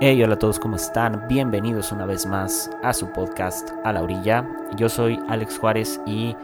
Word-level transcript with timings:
Hey, 0.00 0.22
hola 0.22 0.34
a 0.34 0.38
todos, 0.38 0.60
¿cómo 0.60 0.76
están? 0.76 1.26
Bienvenidos 1.26 1.90
una 1.90 2.06
vez 2.06 2.24
más 2.24 2.70
a 2.84 2.92
su 2.92 3.10
podcast 3.12 3.70
A 3.82 3.92
la 3.92 4.00
Orilla. 4.00 4.48
Yo 4.76 4.88
soy 4.88 5.18
Alex 5.28 5.58
Juárez 5.58 6.00
y 6.06 6.36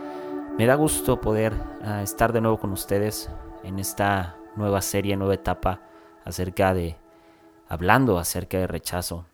me 0.59 0.67
da 0.67 0.75
gusto 0.75 1.21
poder 1.21 1.53
uh, 1.53 2.03
estar 2.03 2.33
de 2.33 2.41
nuevo 2.41 2.59
con 2.59 2.73
ustedes 2.73 3.31
en 3.63 3.79
esta 3.79 4.35
nueva 4.57 4.83
serie, 4.83 5.17
nueva 5.17 5.35
etapa 5.35 5.83
acerca 6.25 6.75
de, 6.75 6.97
hablando 7.69 8.19
acerca 8.19 8.59
de 8.59 8.67
rechazo. 8.67 9.25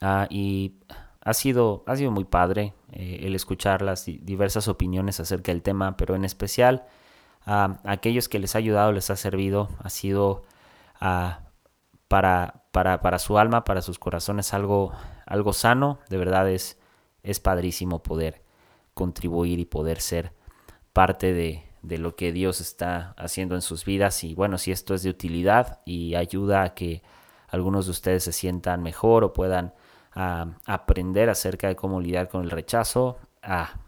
Uh, 0.00 0.24
y 0.30 0.76
ha 1.20 1.34
sido, 1.34 1.84
ha 1.86 1.96
sido 1.96 2.10
muy 2.10 2.24
padre 2.24 2.72
eh, 2.92 3.20
el 3.24 3.34
escuchar 3.34 3.82
las 3.82 4.06
diversas 4.06 4.68
opiniones 4.68 5.20
acerca 5.20 5.52
del 5.52 5.60
tema, 5.60 5.98
pero 5.98 6.14
en 6.14 6.24
especial 6.24 6.86
a 7.44 7.76
uh, 7.84 7.88
aquellos 7.90 8.26
que 8.30 8.38
les 8.38 8.54
ha 8.54 8.58
ayudado, 8.58 8.92
les 8.92 9.10
ha 9.10 9.16
servido, 9.16 9.68
ha 9.82 9.90
sido 9.90 10.44
para, 12.08 12.64
para, 12.72 13.00
para, 13.00 13.18
su 13.18 13.38
alma, 13.38 13.64
para 13.64 13.82
sus 13.82 13.98
corazones 13.98 14.54
algo, 14.54 14.92
algo 15.26 15.52
sano. 15.52 16.00
De 16.08 16.16
verdad 16.16 16.48
es, 16.50 16.78
es 17.22 17.40
padrísimo 17.40 18.02
poder 18.02 18.42
contribuir 18.94 19.58
y 19.60 19.64
poder 19.64 20.00
ser 20.00 20.32
parte 20.92 21.32
de, 21.32 21.64
de 21.82 21.98
lo 21.98 22.16
que 22.16 22.32
Dios 22.32 22.60
está 22.60 23.14
haciendo 23.16 23.54
en 23.54 23.62
sus 23.62 23.84
vidas. 23.84 24.24
Y 24.24 24.34
bueno, 24.34 24.58
si 24.58 24.72
esto 24.72 24.94
es 24.94 25.02
de 25.02 25.10
utilidad 25.10 25.80
y 25.84 26.14
ayuda 26.14 26.62
a 26.62 26.74
que 26.74 27.02
algunos 27.48 27.86
de 27.86 27.92
ustedes 27.92 28.24
se 28.24 28.32
sientan 28.32 28.82
mejor 28.82 29.24
o 29.24 29.32
puedan 29.32 29.74
uh, 30.16 30.50
aprender 30.66 31.30
acerca 31.30 31.68
de 31.68 31.76
cómo 31.76 32.00
lidiar 32.00 32.28
con 32.28 32.42
el 32.42 32.50
rechazo, 32.50 33.18
ah, 33.42 33.78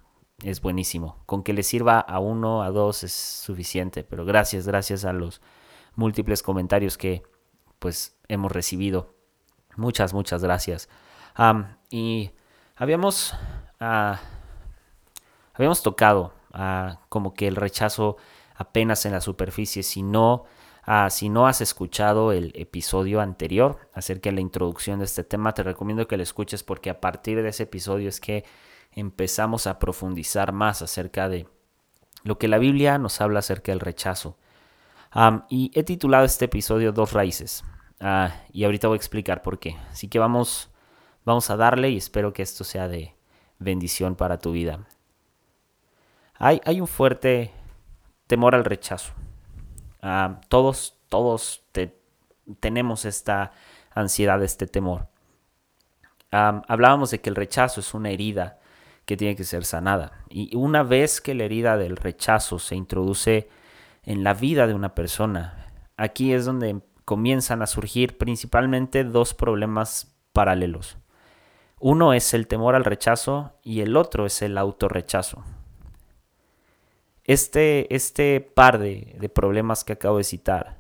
es 0.42 0.61
buenísimo. 0.61 1.22
Con 1.27 1.42
que 1.42 1.53
le 1.53 1.62
sirva 1.62 2.00
a 2.00 2.19
uno, 2.20 2.62
a 2.62 2.70
dos 2.70 3.03
es 3.03 3.12
suficiente. 3.12 4.05
Pero 4.05 4.25
gracias, 4.25 4.66
gracias 4.66 5.05
a 5.05 5.12
los 5.12 5.41
múltiples 5.94 6.42
comentarios 6.42 6.97
que 6.97 7.22
pues 7.78 8.16
hemos 8.31 8.53
recibido. 8.53 9.14
Muchas, 9.77 10.14
muchas 10.14 10.42
gracias. 10.42 10.89
Y 11.91 12.31
habíamos, 12.77 13.34
uh, 13.81 14.17
habíamos 15.55 15.83
tocado 15.83 16.33
uh, 16.55 16.97
como 17.09 17.34
que 17.34 17.48
el 17.48 17.56
rechazo 17.56 18.17
apenas 18.55 19.05
en 19.06 19.12
la 19.12 19.20
superficie, 19.20 19.83
si 19.83 20.03
no, 20.03 20.45
uh, 20.87 21.11
si 21.11 21.28
no 21.28 21.47
has 21.47 21.61
escuchado 21.61 22.33
el 22.33 22.53
episodio 22.55 23.20
anterior 23.20 23.78
acerca 23.95 24.31
de 24.31 24.37
la 24.37 24.41
introducción 24.41 24.98
de 24.98 25.06
este 25.06 25.25
tema, 25.25 25.55
te 25.55 25.62
recomiendo 25.62 26.06
que 26.06 26.17
lo 26.17 26.22
escuches 26.22 26.62
porque 26.62 26.91
a 26.91 27.00
partir 27.00 27.42
de 27.42 27.48
ese 27.48 27.65
episodio 27.65 28.09
es 28.09 28.20
que 28.20 28.44
empezamos 28.92 29.67
a 29.67 29.78
profundizar 29.78 30.53
más 30.53 30.83
acerca 30.83 31.28
de 31.28 31.48
lo 32.22 32.39
que 32.39 32.48
la 32.48 32.59
Biblia 32.59 32.98
nos 32.98 33.20
habla 33.20 33.39
acerca 33.39 33.72
del 33.72 33.81
rechazo. 33.81 34.37
Y 35.48 35.70
he 35.75 35.83
titulado 35.83 36.25
este 36.25 36.44
episodio 36.44 36.92
Dos 36.92 37.12
Raíces. 37.12 37.65
Uh, 38.01 38.31
y 38.53 38.65
ahorita 38.65 38.89
voy 38.89 38.97
a 38.97 38.97
explicar 38.97 39.43
por 39.43 39.59
qué. 39.59 39.77
Así 39.91 40.09
que 40.09 40.19
vamos, 40.19 40.70
vamos 41.25 41.51
a 41.51 41.56
darle 41.56 41.91
y 41.91 41.97
espero 41.97 42.33
que 42.33 42.43
esto 42.43 42.65
sea 42.65 42.89
de 42.89 43.15
bendición 43.59 44.15
para 44.15 44.39
tu 44.39 44.53
vida. 44.53 44.87
Hay, 46.34 46.61
hay 46.65 46.81
un 46.81 46.87
fuerte 46.87 47.53
temor 48.27 48.55
al 48.55 48.65
rechazo. 48.65 49.12
Uh, 50.03 50.41
todos, 50.48 50.97
todos 51.09 51.62
te, 51.73 52.01
tenemos 52.61 53.05
esta 53.05 53.53
ansiedad, 53.95 54.43
este 54.43 54.67
temor. 54.67 55.09
Um, 56.33 56.62
hablábamos 56.69 57.11
de 57.11 57.21
que 57.21 57.28
el 57.28 57.37
rechazo 57.37 57.81
es 57.81 57.93
una 57.93 58.11
herida 58.11 58.59
que 59.05 59.17
tiene 59.17 59.37
que 59.37 59.45
ser 59.45 59.65
sanada. 59.65 60.12
Y 60.28 60.55
una 60.56 60.83
vez 60.83 61.21
que 61.21 61.34
la 61.34 61.45
herida 61.45 61.77
del 61.77 61.97
rechazo 61.97 62.59
se 62.59 62.77
introduce 62.77 63.48
en 64.05 64.23
la 64.23 64.34
vida 64.34 64.67
de 64.67 64.75
una 64.75 64.95
persona. 64.95 65.66
Aquí 65.97 66.33
es 66.33 66.44
donde 66.44 66.81
comienzan 67.10 67.60
a 67.60 67.66
surgir 67.66 68.19
principalmente 68.19 69.03
dos 69.03 69.34
problemas 69.34 70.15
paralelos. 70.32 70.97
Uno 71.81 72.12
es 72.12 72.34
el 72.34 72.47
temor 72.47 72.76
al 72.76 72.84
rechazo 72.84 73.59
y 73.65 73.81
el 73.81 73.97
otro 73.97 74.26
es 74.26 74.43
el 74.43 74.56
autorrechazo. 74.56 75.43
Este, 77.25 77.93
este 77.93 78.41
par 78.41 78.78
de, 78.78 79.16
de, 79.19 79.28
problemas 79.28 79.82
que 79.82 79.94
acabo 79.94 80.19
de 80.19 80.22
citar, 80.22 80.78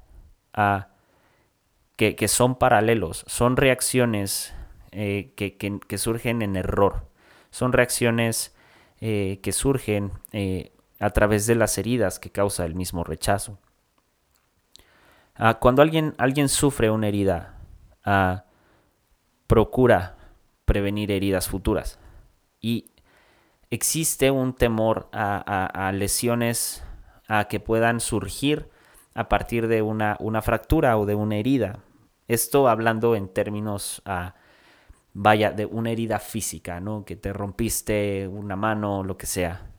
que, 1.96 2.14
que, 2.14 2.28
son 2.28 2.54
paralelos, 2.54 3.24
son 3.26 3.56
reacciones 3.56 4.54
eh, 4.92 5.32
que, 5.36 5.56
que, 5.56 5.80
que, 5.80 5.98
surgen 5.98 6.42
en 6.42 6.54
error, 6.54 7.08
son 7.50 7.72
reacciones 7.72 8.54
eh, 9.00 9.40
que 9.42 9.50
surgen 9.50 10.12
eh, 10.30 10.70
a 11.00 11.10
través 11.10 11.48
de 11.48 11.56
las 11.56 11.76
heridas 11.76 12.20
que 12.20 12.30
causa 12.30 12.64
el 12.66 12.76
mismo 12.76 13.02
rechazo. 13.02 13.58
Ah, 15.42 15.58
cuando 15.58 15.82
alguien, 15.82 16.14
alguien 16.18 16.48
sufre 16.48 16.90
una 16.90 17.08
herida, 17.08 17.54
ah, 18.04 18.44
procura 19.46 20.16
prevenir 20.64 21.10
heridas 21.10 21.48
futuras. 21.48 21.98
Y 22.60 22.92
existe 23.70 24.30
un 24.30 24.54
temor 24.54 25.08
a, 25.12 25.90
lesiones 25.94 26.84
a 27.26 27.44
que 27.48 27.58
puedan 27.58 28.00
surgir 28.00 28.68
a 29.14 29.28
partir 29.28 29.66
de 29.66 29.82
una, 29.82 30.16
una, 30.20 30.42
fractura 30.42 30.98
o 30.98 31.06
de 31.06 31.14
una 31.14 31.36
herida. 31.36 31.80
Esto 32.28 32.68
hablando 32.68 33.16
en 33.16 33.28
términos, 33.28 34.02
ah, 34.04 34.34
vaya, 35.14 35.52
de 35.52 35.64
una 35.64 35.90
herida 35.90 36.18
física, 36.18 36.80
¿no? 36.80 37.04
Que 37.04 37.16
te 37.16 37.32
rompiste 37.32 38.28
una 38.28 38.56
mano, 38.56 39.02
lo 39.02 39.16
que 39.16 39.26
sea 39.26 39.70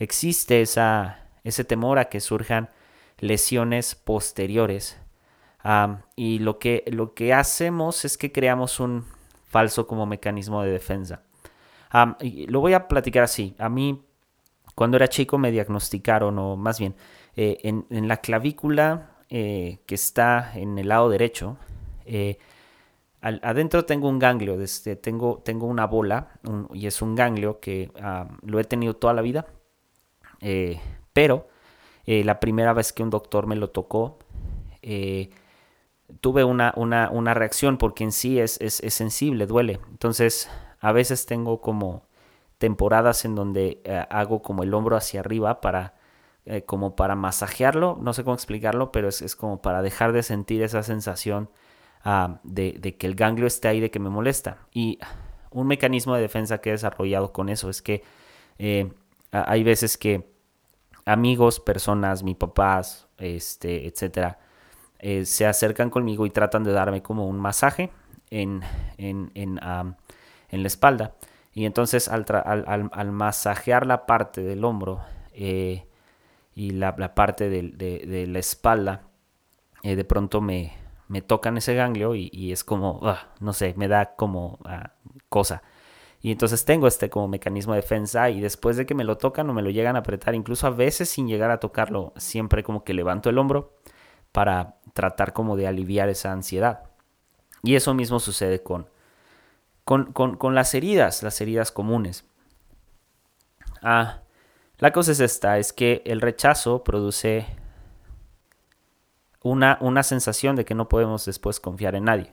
existe 0.00 0.62
esa, 0.62 1.28
ese 1.44 1.62
temor 1.62 2.00
a 2.00 2.06
que 2.06 2.20
surjan 2.20 2.70
lesiones 3.20 3.94
posteriores. 3.94 4.98
Y 6.16 6.38
lo 6.38 6.58
que, 6.58 6.84
lo 6.88 7.14
que 7.14 7.32
hacemos 7.32 8.04
es 8.04 8.18
que 8.18 8.32
creamos 8.32 8.80
un 8.80 9.04
falso 9.44 9.86
como 9.86 10.06
mecanismo 10.06 10.62
de 10.62 10.70
defensa. 10.70 11.22
Lo 12.48 12.60
voy 12.60 12.74
a 12.74 12.88
platicar 12.88 13.24
así. 13.24 13.54
A 13.58 13.68
mí, 13.68 14.02
cuando 14.74 14.96
era 14.96 15.08
chico, 15.08 15.38
me 15.38 15.50
diagnosticaron, 15.50 16.38
o 16.38 16.56
más 16.56 16.78
bien, 16.78 16.94
eh, 17.36 17.58
en, 17.62 18.08
la 18.08 18.18
clavícula 18.18 19.18
eh, 19.28 19.78
que 19.86 19.94
está 19.94 20.52
en 20.54 20.78
el 20.78 20.88
lado 20.88 21.08
derecho, 21.08 21.56
eh, 22.06 22.38
adentro 23.20 23.84
tengo 23.84 24.08
un 24.08 24.18
ganglio, 24.18 24.56
desde, 24.56 24.96
tengo, 24.96 25.42
tengo 25.44 25.66
una 25.66 25.86
bola, 25.86 26.32
y 26.72 26.86
es 26.86 27.02
un 27.02 27.14
ganglio 27.14 27.60
que 27.60 27.90
lo 28.42 28.58
he 28.58 28.64
tenido 28.64 28.96
toda 28.96 29.12
la 29.12 29.22
vida 29.22 29.46
pero 31.12 31.48
eh, 32.10 32.24
la 32.24 32.40
primera 32.40 32.72
vez 32.72 32.92
que 32.92 33.02
un 33.02 33.10
doctor 33.10 33.46
me 33.46 33.56
lo 33.56 33.70
tocó, 33.70 34.18
eh, 34.82 35.30
tuve 36.20 36.42
una, 36.42 36.72
una, 36.76 37.08
una, 37.10 37.34
reacción 37.34 37.78
porque 37.78 38.02
en 38.02 38.10
sí 38.10 38.40
es, 38.40 38.60
es, 38.60 38.80
es, 38.80 38.94
sensible, 38.94 39.46
duele. 39.46 39.78
Entonces, 39.90 40.50
a 40.80 40.92
veces 40.92 41.26
tengo 41.26 41.60
como 41.60 42.02
temporadas 42.58 43.24
en 43.24 43.34
donde 43.34 43.80
hago 44.10 44.42
como 44.42 44.62
el 44.64 44.74
hombro 44.74 44.96
hacia 44.96 45.20
arriba 45.20 45.60
para 45.60 45.94
como 46.66 46.96
para 46.96 47.14
masajearlo, 47.14 47.96
no 48.00 48.12
sé 48.12 48.24
cómo 48.24 48.34
explicarlo, 48.34 48.90
pero 48.90 49.08
es, 49.08 49.22
es 49.22 49.36
como 49.36 49.62
para 49.62 49.82
dejar 49.82 50.12
de 50.12 50.24
sentir 50.24 50.62
esa 50.62 50.82
sensación 50.82 51.48
uh, 52.04 52.38
de, 52.42 52.72
de, 52.80 52.96
que 52.96 53.06
el 53.06 53.14
ganglio 53.14 53.46
esté 53.46 53.68
ahí, 53.68 53.78
de 53.78 53.90
que 53.90 54.00
me 54.00 54.10
molesta. 54.10 54.58
Y 54.72 54.98
un 55.50 55.66
mecanismo 55.66 56.14
de 56.14 56.22
defensa 56.22 56.60
que 56.60 56.70
he 56.70 56.72
desarrollado 56.72 57.32
con 57.32 57.48
eso 57.48 57.70
es 57.70 57.82
que 57.82 58.02
eh, 58.58 58.92
hay 59.30 59.62
veces 59.62 59.96
que 59.96 60.29
amigos, 61.04 61.60
personas, 61.60 62.22
mi 62.22 62.34
papás, 62.34 63.08
este, 63.18 63.86
etcétera, 63.86 64.38
eh, 64.98 65.24
se 65.24 65.46
acercan 65.46 65.90
conmigo 65.90 66.26
y 66.26 66.30
tratan 66.30 66.64
de 66.64 66.72
darme 66.72 67.02
como 67.02 67.26
un 67.26 67.38
masaje 67.38 67.90
en, 68.30 68.62
en, 68.98 69.30
en, 69.34 69.56
la 69.56 70.66
espalda. 70.66 71.14
Y 71.52 71.64
entonces 71.64 72.08
al, 72.08 72.26
al, 72.44 72.90
al, 72.92 73.12
masajear 73.12 73.86
la 73.86 74.06
parte 74.06 74.42
del 74.42 74.64
hombro 74.64 75.00
eh, 75.32 75.86
y 76.54 76.70
la, 76.70 76.94
la 76.98 77.14
parte 77.14 77.48
de, 77.48 78.26
la 78.26 78.38
espalda, 78.38 79.02
eh, 79.82 79.96
de 79.96 80.04
pronto 80.04 80.40
me, 80.40 80.74
me, 81.08 81.22
tocan 81.22 81.56
ese 81.56 81.74
ganglio 81.74 82.14
y, 82.14 82.52
es 82.52 82.62
como, 82.62 82.98
uh, 82.98 83.16
no 83.40 83.52
sé, 83.52 83.74
me 83.76 83.88
da 83.88 84.14
como 84.16 84.58
uh, 84.64 84.88
cosa. 85.28 85.62
Y 86.22 86.32
entonces 86.32 86.64
tengo 86.64 86.86
este 86.86 87.08
como 87.08 87.28
mecanismo 87.28 87.72
de 87.72 87.80
defensa 87.80 88.28
y 88.28 88.40
después 88.40 88.76
de 88.76 88.84
que 88.84 88.94
me 88.94 89.04
lo 89.04 89.16
tocan 89.16 89.48
o 89.48 89.54
me 89.54 89.62
lo 89.62 89.70
llegan 89.70 89.96
a 89.96 90.00
apretar, 90.00 90.34
incluso 90.34 90.66
a 90.66 90.70
veces 90.70 91.08
sin 91.08 91.26
llegar 91.26 91.50
a 91.50 91.60
tocarlo, 91.60 92.12
siempre 92.16 92.62
como 92.62 92.84
que 92.84 92.92
levanto 92.92 93.30
el 93.30 93.38
hombro 93.38 93.78
para 94.32 94.76
tratar 94.92 95.32
como 95.32 95.56
de 95.56 95.66
aliviar 95.66 96.08
esa 96.10 96.32
ansiedad. 96.32 96.84
Y 97.62 97.74
eso 97.74 97.94
mismo 97.94 98.20
sucede 98.20 98.62
con, 98.62 98.88
con, 99.84 100.12
con, 100.12 100.36
con 100.36 100.54
las 100.54 100.74
heridas, 100.74 101.22
las 101.22 101.40
heridas 101.40 101.72
comunes. 101.72 102.24
Ah, 103.82 104.20
la 104.78 104.92
cosa 104.92 105.12
es 105.12 105.20
esta, 105.20 105.58
es 105.58 105.72
que 105.72 106.02
el 106.04 106.20
rechazo 106.20 106.84
produce 106.84 107.46
una, 109.42 109.78
una 109.80 110.02
sensación 110.02 110.54
de 110.54 110.66
que 110.66 110.74
no 110.74 110.88
podemos 110.88 111.24
después 111.24 111.60
confiar 111.60 111.94
en 111.94 112.04
nadie. 112.04 112.32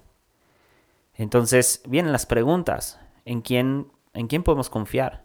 Entonces 1.13 1.81
vienen 1.87 2.11
las 2.11 2.25
preguntas 2.25 2.99
en 3.27 3.41
quién, 3.41 3.91
en 4.13 4.27
quién 4.27 4.43
podemos 4.43 4.69
confiar. 4.69 5.23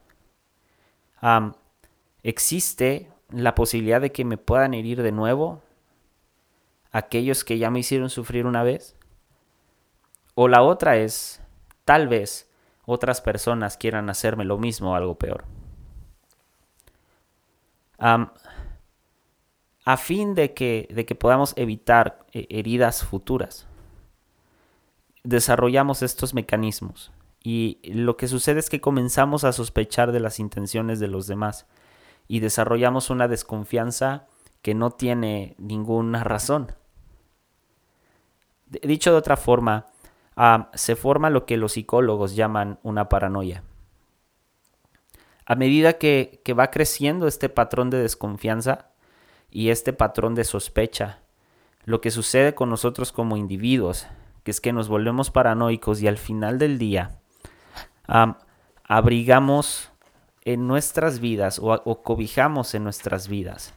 ¿Existe 2.23 3.09
la 3.31 3.55
posibilidad 3.55 4.01
de 4.01 4.13
que 4.13 4.25
me 4.25 4.37
puedan 4.37 4.75
herir 4.75 5.03
de 5.03 5.13
nuevo 5.13 5.63
aquellos 6.91 7.45
que 7.45 7.59
ya 7.59 7.71
me 7.71 7.79
hicieron 7.81 8.11
sufrir 8.11 8.45
una 8.45 8.63
vez? 8.63 8.97
o 10.35 10.49
la 10.49 10.63
otra 10.63 10.97
es, 10.97 11.43
tal 11.85 12.09
vez 12.09 12.49
otras 12.87 13.21
personas 13.21 13.77
quieran 13.77 14.09
hacerme 14.11 14.45
lo 14.45 14.59
mismo 14.59 14.93
o 14.93 14.95
algo 14.95 15.17
peor. 15.17 15.45
a 19.85 19.97
fin 19.97 20.35
de 20.35 20.55
que, 20.55 20.89
de 20.91 21.05
que 21.07 21.15
podamos 21.15 21.53
evitar 21.57 22.25
eh, 22.33 22.47
heridas 22.51 23.05
futuras, 23.05 23.67
desarrollamos 25.23 26.03
estos 26.03 26.35
mecanismos 26.35 27.13
y 27.43 27.81
lo 27.85 28.17
que 28.17 28.29
sucede 28.29 28.61
es 28.61 28.71
que 28.71 28.81
comenzamos 28.81 29.45
a 29.45 29.53
sospechar 29.53 30.13
de 30.13 30.21
las 30.21 30.39
intenciones 30.39 31.01
de 31.01 31.09
los 31.09 31.27
demás 31.27 31.67
y 32.29 32.41
desarrollamos 32.41 33.11
una 33.11 33.27
desconfianza 33.27 34.27
que 34.63 34.75
no 34.75 34.93
tiene 34.93 35.57
ninguna 35.59 36.23
razón. 36.23 36.73
Dicho 38.67 39.11
de 39.11 39.19
otra 39.19 39.37
forma, 39.37 39.87
se 40.75 40.95
forma 40.95 41.31
lo 41.31 41.45
que 41.45 41.57
los 41.57 41.73
psicólogos 41.73 42.37
llaman 42.37 42.79
una 42.85 43.09
paranoia. 43.09 43.65
A 45.45 45.57
medida 45.57 45.95
que, 45.95 46.41
que 46.45 46.55
va 46.55 46.71
creciendo 46.71 47.27
este 47.27 47.49
patrón 47.49 47.91
de 47.91 47.99
desconfianza 48.01 48.93
y 49.51 49.71
este 49.71 49.93
patrón 49.93 50.37
de 50.37 50.45
sospecha, 50.45 51.19
lo 51.85 52.01
que 52.01 52.13
sucede 52.13 52.55
con 52.55 52.71
nosotros 52.71 53.11
como 53.11 53.37
individuos, 53.37 54.07
que 54.45 54.53
es 54.53 54.61
que 54.61 54.73
nos 54.73 54.89
volvemos 54.89 55.33
paranoicos 55.33 56.01
y 56.01 56.07
al 56.07 56.17
final 56.17 56.59
del 56.59 56.79
día 56.79 57.19
abrigamos 58.85 59.91
en 60.45 60.67
nuestras 60.67 61.21
vidas 61.21 61.61
o, 61.63 62.03
cobijamos 62.03 62.75
en 62.75 62.85
nuestras 62.85 63.29
vidas 63.29 63.75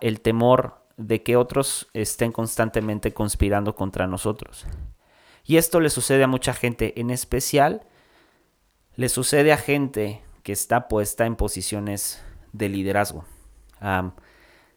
el 0.00 0.20
temor 0.20 0.82
de 0.96 1.22
que 1.22 1.36
otros 1.36 1.88
estén 1.92 2.32
constantemente 2.32 3.12
conspirando 3.12 3.74
contra 3.74 4.06
nosotros. 4.06 4.66
Y 5.44 5.58
esto 5.58 5.80
le 5.80 5.90
sucede 5.90 6.24
a 6.24 6.28
mucha 6.28 6.54
gente, 6.54 6.98
en 7.00 7.10
especial 7.10 7.82
le 8.96 9.08
sucede 9.10 9.52
a 9.52 9.58
gente 9.58 10.22
que 10.42 10.52
está 10.52 10.88
puesta 10.88 11.26
en 11.26 11.36
posiciones 11.36 12.22
de 12.52 12.68
liderazgo. 12.68 13.24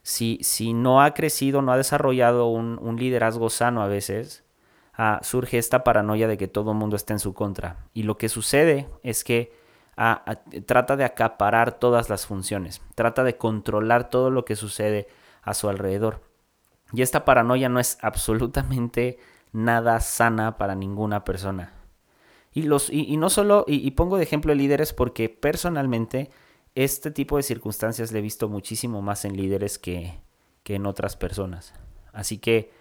si, 0.02 0.40
si, 0.42 0.74
no 0.74 1.02
ha 1.02 1.14
crecido, 1.14 1.62
no 1.62 1.72
ha 1.72 1.78
desarrollado 1.78 2.48
un, 2.48 2.98
liderazgo 2.98 3.50
sano 3.50 3.82
a 3.82 3.88
veces, 3.88 4.44
ah, 5.00 5.20
surge 5.24 5.58
esta 5.58 5.84
paranoia 5.86 6.28
de 6.28 6.38
que 6.38 6.50
todo 6.50 6.72
el 6.72 6.78
mundo 6.78 6.98
está 6.98 7.14
en 7.14 7.20
su 7.20 7.34
contra. 7.34 7.88
Y 7.94 8.04
lo 8.04 8.18
que 8.18 8.28
sucede 8.28 8.90
es 9.02 9.24
que 9.24 9.58
trata 10.66 10.96
de 10.96 11.04
acaparar 11.04 11.78
todas 11.78 12.10
las 12.10 12.26
funciones, 12.26 12.82
trata 12.96 13.24
de 13.24 13.36
controlar 13.36 14.10
todo 14.10 14.30
lo 14.30 14.46
que 14.46 14.56
sucede 14.56 15.08
a 15.42 15.54
su 15.54 15.68
alrededor. 15.68 16.22
Y 16.94 17.02
esta 17.02 17.26
paranoia 17.26 17.70
no 17.70 17.80
es 17.80 17.98
absolutamente 18.02 19.20
nada 19.52 20.00
sana 20.00 20.58
para 20.58 20.76
ninguna 20.76 21.24
persona. 21.24 21.74
Y, 22.52 22.64
los, 22.64 22.90
y, 22.90 23.16
no 23.18 23.30
solo, 23.30 23.64
y, 23.68 23.92
pongo 23.92 24.18
de 24.18 24.24
ejemplo 24.24 24.54
líderes 24.56 24.94
porque 24.94 25.30
personalmente 25.30 26.30
este 26.76 27.12
tipo 27.12 27.38
de 27.38 27.44
circunstancias 27.44 28.12
le 28.12 28.20
he 28.20 28.24
visto 28.24 28.50
muchísimo 28.50 29.02
más 29.02 29.24
en 29.26 29.38
líderes 29.38 29.78
que, 29.78 30.20
que 30.64 30.76
en 30.76 30.86
otras 30.86 31.16
personas. 31.16 31.74
Así 32.12 32.38
que 32.38 32.72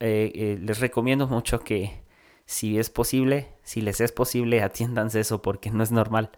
eh, 0.00 0.32
eh, 0.34 0.58
les 0.60 0.80
recomiendo 0.80 1.26
mucho 1.26 1.60
que 1.60 2.02
si 2.46 2.78
es 2.78 2.90
posible, 2.90 3.48
si 3.62 3.80
les 3.80 4.00
es 4.00 4.12
posible, 4.12 4.62
atiéndanse 4.64 5.20
eso 5.20 5.42
porque 5.42 5.70
no 5.70 5.82
es 5.82 5.92
normal. 5.92 6.30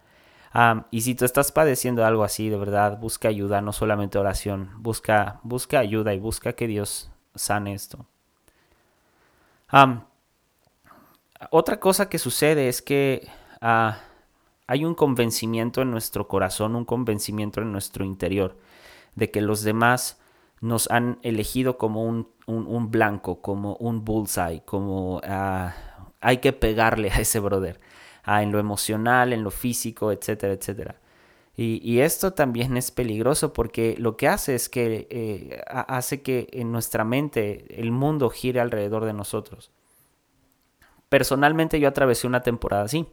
y 0.91 1.01
si 1.01 1.15
tú 1.15 1.25
estás 1.25 1.51
padeciendo 1.51 2.05
algo 2.05 2.23
así, 2.23 2.49
de 2.49 2.57
verdad, 2.57 2.99
busca 2.99 3.27
ayuda, 3.27 3.61
no 3.61 3.73
solamente 3.73 4.19
oración, 4.19 4.69
busca, 4.77 5.39
busca 5.43 5.79
ayuda 5.79 6.13
y 6.13 6.19
busca 6.19 6.53
que 6.53 6.67
Dios 6.67 7.11
sane 7.35 7.73
esto. 7.73 8.05
otra 11.49 11.79
cosa 11.79 12.09
que 12.09 12.19
sucede 12.19 12.69
es 12.69 12.81
que 12.81 13.27
ah, 13.61 13.97
hay 14.67 14.85
un 14.85 14.95
convencimiento 14.95 15.81
en 15.81 15.91
nuestro 15.91 16.27
corazón, 16.27 16.75
un 16.75 16.85
convencimiento 16.85 17.61
en 17.61 17.71
nuestro 17.71 18.05
interior 18.05 18.57
de 19.15 19.31
que 19.31 19.41
los 19.41 19.63
demás 19.63 20.19
nos 20.63 20.89
han 20.89 21.19
elegido 21.23 21.77
como 21.77 22.05
un, 22.05 22.89
blanco, 22.89 23.41
como 23.41 23.75
un 23.75 24.05
bullseye, 24.05 24.63
como 24.63 25.19
ah, 25.25 25.75
hay 26.21 26.37
que 26.37 26.53
pegarle 26.53 27.11
a 27.11 27.19
ese 27.19 27.41
brother, 27.41 27.81
ah, 28.23 28.43
en 28.43 28.53
lo 28.53 28.59
emocional, 28.59 29.33
en 29.33 29.43
lo 29.43 29.51
físico, 29.51 30.13
etcétera, 30.13 30.53
etcétera. 30.53 30.95
Y, 31.55 31.99
esto 31.99 32.33
también 32.33 32.77
es 32.77 32.89
peligroso 32.91 33.53
porque 33.53 33.95
lo 33.99 34.17
que 34.17 34.27
hace 34.27 34.55
es 34.55 34.69
que 34.69 35.07
eh, 35.11 35.61
hace 35.67 36.23
que 36.23 36.47
en 36.51 36.71
nuestra 36.71 37.03
mente 37.03 37.79
el 37.79 37.91
mundo 37.91 38.29
gire 38.29 38.59
alrededor 38.59 39.05
de 39.05 39.13
nosotros. 39.13 39.69
Personalmente 41.09 41.79
yo 41.79 41.89
atravesé 41.89 42.25
una 42.25 42.41
temporada 42.41 42.85
así. 42.85 43.05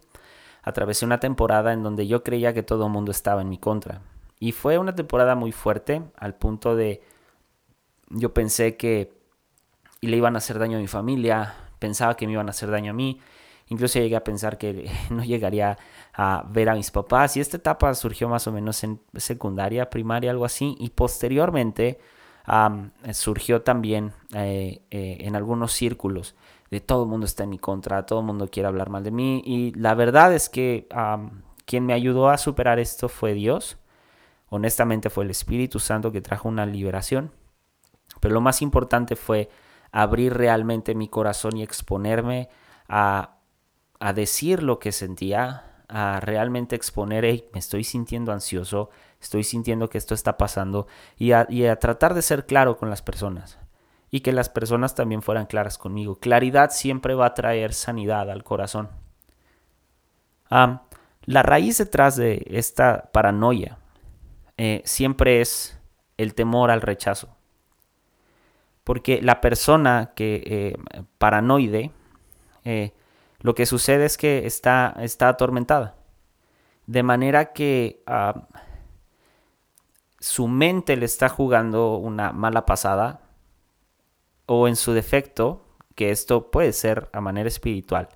Atravesé 0.63 1.05
una 1.05 1.21
temporada 1.21 1.75
en 1.75 1.83
donde 1.83 2.07
yo 2.07 2.23
creía 2.23 2.55
que 2.55 2.63
todo 2.63 2.87
el 2.87 2.93
mundo 2.93 3.11
estaba 3.11 3.43
en 3.43 3.51
mi 3.51 3.59
contra. 3.59 4.01
Y 4.39 4.53
fue 4.53 4.79
una 4.79 4.95
temporada 4.95 5.35
muy 5.35 5.53
fuerte 5.53 6.03
al 6.17 6.35
punto 6.37 6.77
de 6.77 7.03
yo 8.11 8.35
pensé 8.35 8.77
que 8.77 9.13
le 10.01 10.17
iban 10.17 10.35
a 10.35 10.39
hacer 10.39 10.59
daño 10.59 10.79
a 10.79 10.81
mi 10.81 10.87
familia, 10.87 11.55
pensaba 11.79 12.17
que 12.17 12.27
me 12.27 12.33
iban 12.33 12.49
a 12.49 12.51
hacer 12.51 12.71
daño 12.71 12.91
a 12.91 12.95
mí. 12.95 13.21
Incluso 13.69 14.01
llegué 14.01 14.17
a 14.17 14.25
pensar 14.25 14.59
que 14.59 14.91
no 15.11 15.25
llegaría 15.25 15.79
a 16.13 16.45
ver 16.49 16.69
a 16.69 16.75
mis 16.75 16.91
papás. 16.91 17.37
Y 17.37 17.41
esta 17.41 17.57
etapa 17.57 17.95
surgió 17.95 18.29
más 18.29 18.47
o 18.47 18.53
menos 18.53 18.83
en 18.85 19.01
secundaria, 19.15 19.89
primaria, 19.91 20.31
algo 20.31 20.45
así. 20.45 20.77
Y 20.79 20.91
posteriormente 20.91 21.99
surgió 23.13 23.63
también 23.63 24.13
eh, 24.35 24.83
eh, 24.91 25.19
en 25.21 25.37
algunos 25.37 25.73
círculos 25.73 26.35
de 26.71 26.81
todo 26.81 27.03
el 27.05 27.09
mundo 27.09 27.27
está 27.27 27.45
en 27.45 27.51
mi 27.51 27.59
contra, 27.59 28.07
todo 28.07 28.21
el 28.21 28.27
mundo 28.27 28.49
quiere 28.49 28.69
hablar 28.69 28.91
mal 28.91 29.03
de 29.03 29.11
mí. 29.11 29.43
Y 29.45 29.73
la 29.73 29.95
verdad 29.95 30.33
es 30.33 30.49
que 30.49 30.89
quien 31.65 31.87
me 31.87 31.93
ayudó 31.93 32.31
a 32.31 32.39
superar 32.39 32.79
esto 32.79 33.09
fue 33.09 33.35
Dios. 33.35 33.77
Honestamente 34.49 35.11
fue 35.11 35.25
el 35.25 35.31
Espíritu 35.31 35.79
Santo 35.79 36.13
que 36.13 36.21
trajo 36.21 36.49
una 36.49 36.67
liberación. 36.67 37.33
Pero 38.21 38.35
lo 38.35 38.41
más 38.41 38.63
importante 38.63 39.17
fue 39.17 39.49
abrir 39.93 40.35
realmente 40.35 40.95
mi 40.95 41.09
corazón 41.09 41.57
y 41.57 41.63
exponerme 41.63 42.49
a, 42.89 43.37
a 43.99 44.13
decir 44.13 44.63
lo 44.63 44.79
que 44.79 44.93
sentía, 44.93 45.65
a 45.89 46.21
realmente 46.21 46.77
exponer, 46.77 47.25
me 47.53 47.59
estoy 47.59 47.83
sintiendo 47.83 48.33
ansioso, 48.33 48.91
estoy 49.21 49.43
sintiendo 49.43 49.91
que 49.91 49.99
esto 49.99 50.15
está 50.15 50.37
pasando 50.37 50.87
y 51.17 51.33
a, 51.33 51.47
y 51.49 51.67
a, 51.67 51.77
tratar 51.77 52.15
de 52.15 52.23
ser 52.23 52.47
claro 52.47 52.77
con 52.77 52.91
las 52.91 53.03
personas 53.03 53.59
y 54.11 54.21
que 54.21 54.33
las 54.33 54.49
personas 54.49 54.95
también 54.95 55.23
fueran 55.23 55.47
claras 55.47 55.79
conmigo. 55.79 56.17
Claridad 56.17 56.71
siempre 56.71 57.15
va 57.15 57.27
a 57.27 57.35
traer 57.35 57.75
sanidad 57.75 58.31
al 58.31 58.45
corazón. 58.45 58.89
la 60.49 61.43
raíz 61.43 61.79
detrás 61.79 62.17
de 62.17 62.47
esta 62.51 63.11
paranoia 63.13 63.79
eh, 64.57 64.83
siempre 64.85 65.41
es 65.41 65.79
el 66.17 66.35
temor 66.35 66.71
al 66.71 66.83
rechazo. 66.83 67.37
Porque 68.91 69.23
la 69.23 69.41
persona 69.41 70.15
que 70.17 70.43
eh, 70.45 70.77
paranoide, 71.19 71.93
eh, 72.65 72.93
lo 73.39 73.55
que 73.55 73.65
sucede 73.65 74.05
es 74.05 74.19
que 74.19 74.47
está, 74.47 74.97
está 74.99 75.29
atormentada. 75.29 75.95
De 76.87 77.05
manera 77.05 77.53
que 77.53 78.03
ah, 78.09 78.49
su 80.19 80.49
mente 80.49 80.97
le 80.97 81.05
está 81.05 81.29
jugando 81.29 81.99
una 81.99 82.33
mala 82.33 82.67
pasada. 82.67 83.21
O 84.47 84.67
en 84.67 84.75
su 84.75 84.93
defecto, 84.93 85.65
que 85.95 86.11
esto 86.11 86.51
puede 86.51 86.73
ser 86.73 87.11
a 87.13 87.21
manera 87.21 87.47
espiritual. 87.47 88.09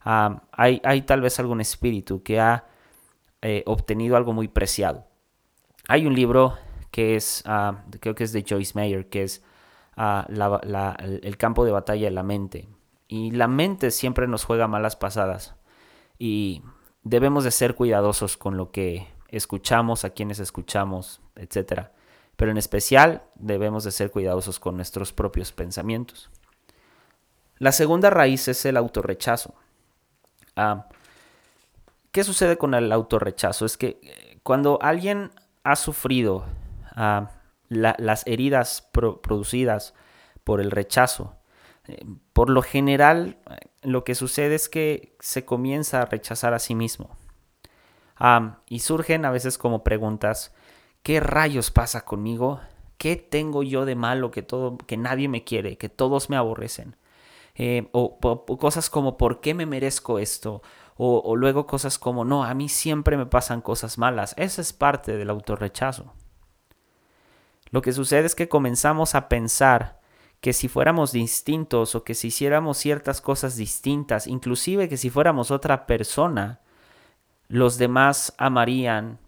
Ah, 0.00 0.42
hay, 0.50 0.80
hay, 0.82 1.02
tal 1.02 1.20
vez 1.20 1.38
algún 1.38 1.60
espíritu 1.60 2.24
que 2.24 2.40
ha 2.40 2.64
eh, 3.40 3.62
obtenido 3.66 4.16
algo 4.16 4.32
muy 4.32 4.48
preciado. 4.48 5.06
Hay 5.86 6.08
un 6.08 6.14
libro 6.16 6.58
que 6.90 7.14
es, 7.14 7.44
ah, 7.46 7.84
creo 8.00 8.16
que 8.16 8.24
es 8.24 8.32
de 8.32 8.44
Joyce 8.44 8.72
Mayer, 8.74 9.08
que 9.08 9.22
es 9.22 9.44
el 9.98 11.36
campo 11.36 11.64
de 11.64 11.72
batalla 11.72 12.06
de 12.06 12.10
la 12.10 12.22
mente. 12.22 12.68
Y 13.08 13.30
la 13.32 13.48
mente 13.48 13.90
siempre 13.90 14.26
nos 14.28 14.44
juega 14.44 14.68
malas 14.68 14.96
pasadas. 14.96 15.56
Y 16.18 16.62
debemos 17.02 17.44
de 17.44 17.50
ser 17.50 17.74
cuidadosos 17.74 18.36
con 18.36 18.56
lo 18.56 18.70
que 18.70 19.08
escuchamos, 19.28 20.04
a 20.04 20.10
quienes 20.10 20.38
escuchamos, 20.38 21.20
etc. 21.36 21.88
Pero 22.36 22.50
en 22.50 22.58
especial 22.58 23.22
debemos 23.34 23.84
de 23.84 23.92
ser 23.92 24.10
cuidadosos 24.10 24.60
con 24.60 24.76
nuestros 24.76 25.12
propios 25.12 25.52
pensamientos. 25.52 26.30
La 27.58 27.72
segunda 27.72 28.10
raíz 28.10 28.46
es 28.48 28.64
el 28.64 28.76
autorrechazo. 28.76 29.54
Ah, 30.54 30.88
¿Qué 32.12 32.24
sucede 32.24 32.56
con 32.56 32.74
el 32.74 32.92
autorrechazo? 32.92 33.66
Es 33.66 33.76
que 33.76 34.00
eh, 34.02 34.38
cuando 34.42 34.78
alguien 34.80 35.30
ha 35.64 35.76
sufrido 35.76 36.44
ah, 36.94 37.30
las 37.68 38.26
heridas 38.26 38.88
producidas 38.92 39.94
por 40.44 40.60
el 40.60 40.70
rechazo. 40.70 41.36
Eh, 41.86 42.04
por 42.32 42.50
lo 42.50 42.62
general, 42.62 43.38
lo 43.82 44.04
que 44.04 44.14
sucede 44.14 44.54
es 44.54 44.68
que 44.68 45.16
se 45.20 45.44
comienza 45.44 46.02
a 46.02 46.06
rechazar 46.06 46.54
a 46.54 46.58
sí 46.58 46.74
mismo. 46.74 47.16
y 48.68 48.80
surgen 48.80 49.24
a 49.24 49.30
veces 49.30 49.58
como 49.58 49.84
preguntas, 49.84 50.52
¿qué 51.02 51.20
rayos 51.20 51.70
pasa 51.70 52.04
conmigo? 52.04 52.60
¿Qué 52.96 53.16
tengo 53.16 53.62
yo 53.62 53.84
de 53.84 53.94
malo 53.94 54.30
que, 54.32 54.42
todo, 54.42 54.76
que 54.78 54.96
nadie 54.96 55.28
me 55.28 55.44
quiere, 55.44 55.78
que 55.78 55.88
todos 55.88 56.30
me 56.30 56.36
aborrecen? 56.36 56.96
eh, 57.58 57.88
o, 57.92 58.18
cosas 58.58 58.88
como 58.88 59.18
¿por 59.18 59.40
qué 59.40 59.52
me 59.52 59.66
merezco 59.66 60.18
esto? 60.20 60.62
O, 60.96 61.20
o 61.24 61.36
luego 61.36 61.66
cosas 61.66 61.98
como 61.98 62.24
no, 62.24 62.44
a 62.44 62.54
mí 62.54 62.68
siempre 62.68 63.16
me 63.16 63.26
pasan 63.26 63.60
cosas 63.60 63.98
malas. 63.98 64.34
Esa 64.38 64.62
es 64.62 64.72
parte 64.72 65.16
del 65.16 65.30
autorrechazo. 65.30 66.12
Lo 67.70 67.82
que 67.82 67.92
sucede 67.92 68.26
es 68.26 68.34
que 68.34 68.48
comenzamos 68.48 69.14
a 69.14 69.28
pensar 69.28 69.98
que 70.40 70.52
si 70.52 70.68
fuéramos 70.68 71.12
distintos 71.12 71.94
o 71.94 72.04
que 72.04 72.14
si 72.14 72.28
hiciéramos 72.28 72.78
ciertas 72.78 73.20
cosas 73.20 73.56
distintas, 73.56 74.26
inclusive 74.26 74.88
que 74.88 74.96
si 74.96 75.10
fuéramos 75.10 75.50
otra 75.50 75.86
persona, 75.86 76.60
los 77.48 77.78
demás 77.78 78.34
amarían 78.38 79.18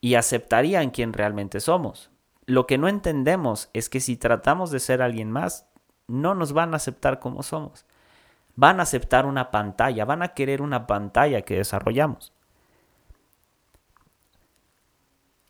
y 0.00 0.14
aceptarían 0.14 0.90
quien 0.90 1.12
realmente 1.12 1.60
somos. 1.60 2.10
Lo 2.46 2.66
que 2.66 2.78
no 2.78 2.88
entendemos 2.88 3.68
es 3.72 3.88
que 3.88 4.00
si 4.00 4.16
tratamos 4.16 4.70
de 4.70 4.80
ser 4.80 5.02
alguien 5.02 5.30
más, 5.30 5.66
no 6.06 6.34
nos 6.34 6.52
van 6.52 6.72
a 6.72 6.76
aceptar 6.76 7.20
como 7.20 7.42
somos. 7.42 7.84
Van 8.56 8.80
a 8.80 8.84
aceptar 8.84 9.26
una 9.26 9.50
pantalla, 9.50 10.04
van 10.04 10.22
a 10.22 10.28
querer 10.28 10.62
una 10.62 10.86
pantalla 10.86 11.42
que 11.42 11.58
desarrollamos. 11.58 12.32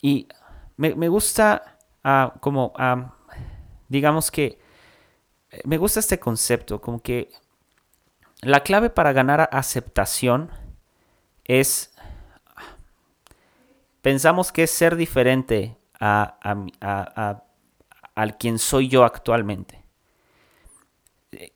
Y 0.03 0.29
me, 0.78 1.08
gusta 1.08 1.78
ah, 2.04 2.35
como, 2.40 2.73
ah, 2.76 3.14
digamos 3.88 4.30
que, 4.30 4.58
me 5.64 5.76
gusta 5.76 6.00
este 6.00 6.18
concepto, 6.18 6.80
como 6.80 7.02
que 7.02 7.30
la 8.42 8.62
clave 8.62 8.88
para 8.88 9.12
ganar 9.12 9.49
aceptación 9.52 10.50
es, 11.44 11.92
pensamos 14.02 14.52
que 14.52 14.64
es 14.64 14.70
ser 14.70 14.94
diferente 14.94 15.76
a, 15.99 16.38
al 18.14 18.38
quien 18.38 18.58
soy 18.58 18.88
yo 18.88 19.04
actualmente. 19.04 19.85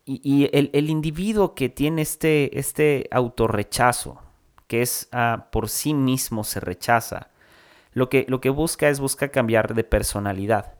Y, 0.05 0.50
el, 0.52 0.91
individuo 0.91 1.55
que 1.55 1.69
tiene 1.69 2.02
este, 2.02 2.59
este 2.59 3.09
autorrechazo, 3.12 4.21
que 4.67 4.83
es 4.83 5.09
ah, 5.12 5.49
por 5.52 5.69
sí 5.69 5.95
mismo 5.95 6.43
se 6.45 6.61
rechaza, 6.61 7.32
lo 7.93 8.09
que, 8.09 8.25
lo 8.29 8.41
que 8.41 8.51
busca 8.51 8.89
es 8.89 9.01
busca 9.01 9.29
cambiar 9.29 9.75
de 9.75 9.85
personalidad. 9.85 10.75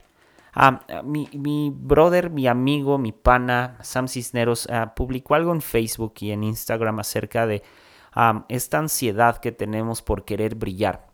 Ah, 0.55 0.81
mi, 1.03 1.29
mi, 1.33 1.71
brother, 1.75 2.29
mi 2.29 2.47
amigo, 2.47 2.97
mi 2.99 3.11
pana, 3.11 3.77
Sam 3.81 4.07
Cisneros, 4.07 4.67
ah, 4.69 4.93
publicó 4.95 5.33
algo 5.35 5.51
en 5.51 5.61
Facebook 5.61 6.13
y 6.19 6.31
en 6.31 6.43
Instagram 6.43 6.99
acerca 6.99 7.47
de 7.47 7.63
esta 8.47 8.77
ansiedad 8.77 9.37
que 9.37 9.51
tenemos 9.51 10.03
por 10.03 10.23
querer 10.23 10.53
brillar. 10.53 11.07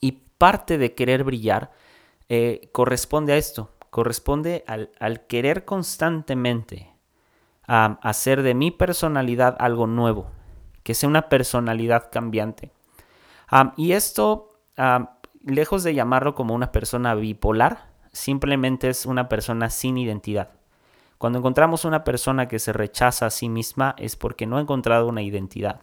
Y 0.00 0.12
parte 0.38 0.78
de 0.78 0.94
querer 0.94 1.24
brillar 1.24 1.72
eh, 2.28 2.68
corresponde 2.72 3.32
a 3.32 3.36
esto, 3.36 3.74
corresponde 3.90 4.64
al, 4.66 5.26
querer 5.26 5.64
constantemente 5.64 6.90
hacer 7.66 8.42
de 8.42 8.54
mi 8.54 8.70
personalidad 8.70 9.56
algo 9.58 9.86
nuevo, 9.86 10.30
que 10.82 10.94
sea 10.94 11.08
una 11.08 11.28
personalidad 11.28 12.10
cambiante. 12.10 12.72
y 13.76 13.92
esto, 13.92 14.51
lejos 15.44 15.82
de 15.82 15.94
llamarlo 15.94 16.34
como 16.34 16.54
una 16.54 16.72
persona 16.72 17.14
bipolar, 17.14 17.90
simplemente 18.12 18.88
es 18.88 19.06
una 19.06 19.28
persona 19.28 19.70
sin 19.70 19.98
identidad. 19.98 20.50
Cuando 21.18 21.38
encontramos 21.38 21.84
una 21.84 22.04
persona 22.04 22.48
que 22.48 22.58
se 22.58 22.72
rechaza 22.72 23.26
a 23.26 23.30
sí 23.30 23.48
misma 23.48 23.94
es 23.98 24.16
porque 24.16 24.46
no 24.46 24.56
ha 24.56 24.60
encontrado 24.60 25.06
una 25.06 25.22
identidad 25.22 25.82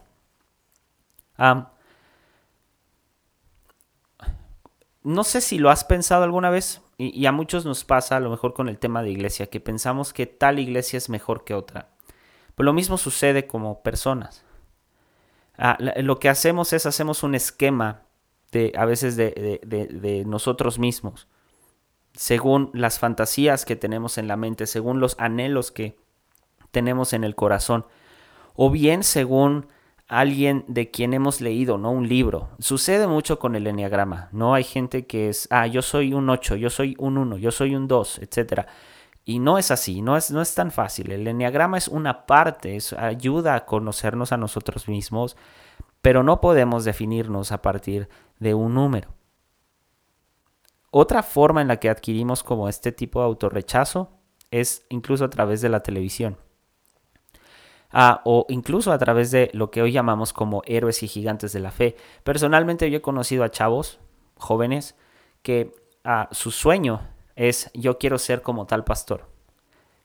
no 5.03 5.23
sé 5.23 5.41
si 5.41 5.57
lo 5.57 5.69
has 5.69 5.83
pensado 5.83 6.23
alguna 6.23 6.49
vez, 6.49 6.81
y, 6.97 7.25
a 7.25 7.31
muchos 7.31 7.65
nos 7.65 7.85
pasa, 7.85 8.17
a 8.17 8.19
lo 8.19 8.29
mejor 8.29 8.53
con 8.53 8.67
el 8.67 8.77
tema 8.77 9.01
de 9.01 9.11
iglesia, 9.11 9.47
que 9.47 9.61
pensamos 9.61 10.11
que 10.11 10.25
tal 10.25 10.59
iglesia 10.59 10.97
es 10.97 11.09
mejor 11.09 11.45
que 11.45 11.53
otra. 11.53 11.87
Pero 12.55 12.65
lo 12.65 12.73
mismo 12.73 12.97
sucede 12.97 13.47
como 13.47 13.81
personas. 13.81 14.43
Ah, 15.57 15.77
lo 15.79 16.19
que 16.19 16.29
hacemos 16.29 16.73
es 16.73 16.85
hacemos 16.85 17.23
un 17.23 17.35
esquema 17.35 18.01
de, 18.51 18.73
a 18.75 18.85
veces 18.85 19.15
de, 19.15 19.59
de 19.63 20.23
nosotros 20.25 20.79
mismos, 20.79 21.27
según 22.13 22.69
las 22.73 22.99
fantasías 22.99 23.65
que 23.65 23.75
tenemos 23.75 24.17
en 24.17 24.27
la 24.27 24.37
mente, 24.37 24.67
según 24.67 24.99
los 24.99 25.15
anhelos 25.19 25.71
que 25.71 25.97
tenemos 26.71 27.13
en 27.13 27.23
el 27.23 27.35
corazón, 27.35 27.85
o 28.55 28.69
bien 28.69 29.03
según 29.03 29.67
alguien 30.09 30.65
de 30.67 30.89
quien 30.89 31.13
hemos 31.13 31.39
leído, 31.39 31.77
¿no? 31.77 31.91
Un 31.91 32.09
libro. 32.09 32.49
Sucede 32.59 33.07
mucho 33.07 33.39
con 33.39 33.55
el 33.55 33.67
enneagrama, 33.67 34.27
¿no? 34.31 34.55
Hay 34.55 34.63
gente 34.63 35.05
que 35.05 35.29
es, 35.29 35.47
ah, 35.51 35.67
yo 35.67 35.83
soy 35.83 36.13
un 36.13 36.29
8, 36.29 36.55
yo 36.55 36.71
soy 36.71 36.95
un 36.97 37.17
1, 37.17 37.37
yo 37.37 37.51
soy 37.51 37.75
un 37.75 37.87
2, 37.87 38.19
etc. 38.19 38.65
Y 39.23 39.37
no 39.37 39.59
es 39.59 39.69
así, 39.69 40.01
no 40.01 40.17
es, 40.17 40.31
no 40.31 40.41
es 40.41 40.55
tan 40.55 40.71
fácil. 40.71 41.11
El 41.11 41.27
enneagrama 41.27 41.77
es 41.77 41.87
una 41.87 42.25
parte, 42.25 42.75
es, 42.75 42.91
ayuda 42.93 43.53
a 43.53 43.65
conocernos 43.65 44.31
a 44.31 44.37
nosotros 44.37 44.87
mismos, 44.87 45.37
pero 46.01 46.23
no 46.23 46.41
podemos 46.41 46.85
definirnos 46.85 47.51
a 47.51 47.61
partir 47.61 48.09
de 48.39 48.53
un 48.53 48.73
número. 48.73 49.13
Otra 50.91 51.21
forma 51.21 51.61
en 51.61 51.67
la 51.67 51.77
que 51.77 51.89
adquirimos 51.89 52.43
como 52.43 52.67
este 52.67 52.91
tipo 52.91 53.19
de 53.19 53.25
autorrechazo 53.25 54.09
es 54.49 54.85
incluso 54.89 55.25
a 55.25 55.29
través 55.29 55.61
de 55.61 55.69
la 55.69 55.81
televisión 55.81 56.37
o 58.23 58.45
incluso 58.49 58.91
a 58.91 58.97
través 58.97 59.31
de 59.31 59.49
lo 59.53 59.71
que 59.71 59.81
hoy 59.81 59.91
llamamos 59.91 60.33
como 60.33 60.61
héroes 60.65 61.01
y 61.03 61.07
gigantes 61.07 61.53
de 61.53 61.59
la 61.59 61.71
fe. 61.71 61.95
Personalmente 62.23 62.89
yo 62.89 62.97
he 62.97 63.01
conocido 63.01 63.43
a 63.43 63.51
chavos 63.51 63.99
jóvenes 64.37 64.95
que 65.41 65.73
su 66.31 66.51
sueño 66.51 67.01
es 67.35 67.71
yo 67.73 67.97
quiero 67.97 68.17
ser 68.17 68.41
como 68.41 68.65
tal 68.65 68.83
pastor. 68.83 69.27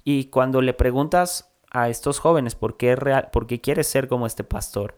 Y 0.02 0.26
cuando 0.26 0.60
le 0.60 0.74
preguntas 0.74 1.52
a 1.70 1.88
estos 1.88 2.20
jóvenes 2.20 2.54
por 2.54 2.76
qué, 2.76 2.94
real, 2.94 3.28
por 3.32 3.46
qué 3.46 3.60
quieres 3.60 3.86
ser 3.86 4.06
como 4.08 4.26
este 4.26 4.44
pastor, 4.44 4.96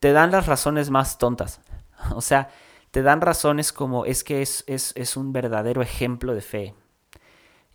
te 0.00 0.12
dan 0.12 0.30
las 0.30 0.46
razones 0.46 0.90
más 0.90 1.18
tontas. 1.18 1.60
O 2.14 2.20
sea, 2.20 2.48
te 2.90 3.02
dan 3.02 3.20
razones 3.20 3.72
como 3.72 4.04
es 4.04 4.24
que 4.24 4.42
es, 4.42 4.64
es, 4.66 4.92
es 4.96 5.16
un 5.16 5.32
verdadero 5.32 5.82
ejemplo 5.82 6.34
de 6.34 6.40
fe. 6.40 6.74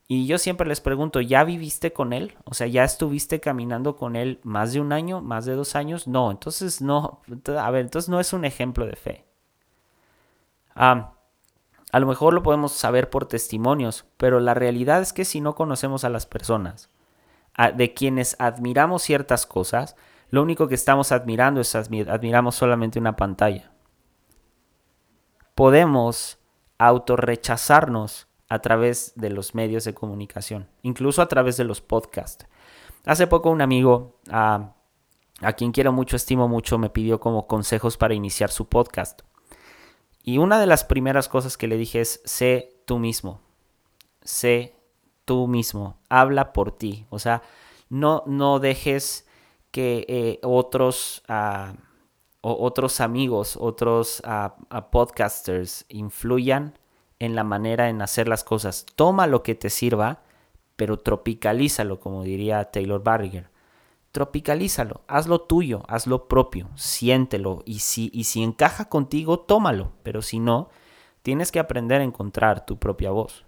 Y 0.08 0.28
yo 0.28 0.38
siempre 0.38 0.68
les 0.68 0.82
pregunto, 0.82 1.22
¿ya 1.22 1.44
viviste 1.44 1.94
con 1.94 2.14
él? 2.14 2.36
O 2.44 2.54
sea, 2.54 2.68
¿ya 2.68 2.84
estuviste 2.84 3.40
caminando 3.40 3.96
con 3.96 4.16
él 4.16 4.40
más 4.44 4.74
de 4.74 4.82
un 4.82 4.92
año, 4.92 5.22
más 5.22 5.46
de 5.46 5.56
dos 5.56 5.76
años? 5.76 6.08
No, 6.08 6.30
entonces 6.30 6.82
no, 6.82 7.22
a 7.58 7.72
ver, 7.72 7.82
entonces 7.82 8.10
no 8.10 8.20
es 8.20 8.34
un 8.34 8.46
ejemplo 8.46 8.86
de 8.86 8.96
fe. 8.96 9.26
a 10.76 12.00
lo 12.00 12.08
mejor 12.08 12.34
lo 12.34 12.44
podemos 12.44 12.74
saber 12.74 13.10
por 13.10 13.28
testimonios, 13.28 14.06
pero 14.18 14.40
la 14.40 14.54
realidad 14.54 15.02
es 15.02 15.14
que 15.14 15.26
si 15.26 15.42
no 15.42 15.56
conocemos 15.56 16.04
a 16.04 16.10
las 16.10 16.26
personas, 16.26 16.90
de 17.76 17.94
quienes 17.94 18.36
admiramos 18.40 19.04
ciertas 19.04 19.46
cosas, 19.46 19.96
lo 20.30 20.42
único 20.42 20.68
que 20.68 20.76
estamos 20.76 21.12
admirando 21.12 21.62
es 21.62 21.76
admiramos 21.76 22.56
solamente 22.56 23.00
una 23.00 23.16
pantalla. 23.16 23.73
Podemos 25.56 26.40
autorrechazarnos 26.78 28.28
a 28.50 28.60
través 28.60 29.14
de 29.16 29.30
los 29.30 29.56
medios 29.56 29.84
de 29.84 29.94
comunicación, 29.94 30.70
incluso 30.82 31.22
a 31.22 31.28
través 31.28 31.58
de 31.58 31.64
los 31.64 31.82
podcasts. 31.82 32.46
Hace 33.06 33.28
poco 33.28 33.50
un 33.50 33.62
amigo, 33.62 34.20
a 34.30 34.74
quien 35.58 35.72
quiero 35.72 35.92
mucho, 35.92 36.16
estimo 36.16 36.48
mucho, 36.48 36.78
me 36.78 36.90
pidió 36.90 37.20
como 37.20 37.48
consejos 37.48 37.98
para 37.98 38.14
iniciar 38.14 38.50
su 38.50 38.68
podcast. 38.68 39.22
Y 40.24 40.38
una 40.38 40.60
de 40.60 40.68
las 40.68 40.86
primeras 40.86 41.28
cosas 41.28 41.58
que 41.58 41.68
le 41.68 41.78
dije 41.78 42.00
es, 42.00 42.22
sé 42.24 42.82
tú 42.86 42.98
mismo, 42.98 43.42
sé 44.22 44.76
tú 45.26 45.48
mismo, 45.48 45.98
habla 46.10 46.54
por 46.54 46.72
ti. 46.72 47.06
O 47.10 47.20
sea, 47.20 47.44
no, 47.90 48.24
no 48.26 48.60
dejes 48.60 49.28
que 49.72 50.06
eh, 50.08 50.40
otros, 50.44 51.24
uh, 51.28 51.76
otros 52.44 53.00
amigos, 53.00 53.58
otros 53.60 54.22
uh, 54.26 54.82
podcasters 54.92 55.86
influyan 55.88 56.78
en 57.20 57.36
la 57.36 57.46
manera 57.46 57.90
en 57.90 58.02
hacer 58.02 58.28
las 58.28 58.44
cosas. 58.44 58.86
Toma 58.96 59.28
lo 59.28 59.44
que 59.44 59.56
te 59.56 59.70
sirva, 59.70 60.24
pero 60.76 61.00
tropicalízalo, 61.00 62.02
como 62.02 62.24
diría 62.24 62.66
Taylor 62.66 63.02
Barriger. 63.02 63.50
Tropicalízalo, 64.12 65.02
hazlo 65.08 65.42
tuyo, 65.42 65.84
hazlo 65.88 66.28
propio, 66.28 66.70
siéntelo 66.76 67.64
y 67.66 67.80
si, 67.80 68.12
y 68.14 68.26
si 68.26 68.44
encaja 68.44 68.90
contigo, 68.90 69.40
tómalo, 69.40 69.94
pero 70.04 70.22
si 70.22 70.40
no, 70.40 70.70
tienes 71.22 71.52
que 71.52 71.60
aprender 71.60 72.02
a 72.02 72.04
encontrar 72.04 72.66
tu 72.66 72.78
propia 72.78 73.12
voz. 73.12 73.46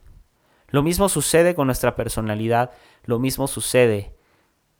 Lo 0.69 0.81
mismo 0.81 1.09
sucede 1.09 1.53
con 1.53 1.67
nuestra 1.67 1.95
personalidad, 1.95 2.71
lo 3.03 3.19
mismo 3.19 3.47
sucede 3.47 4.15